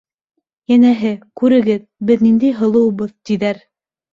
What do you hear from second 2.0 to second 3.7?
беҙ ниндәй һылыубыҙ!» -тиҙәр.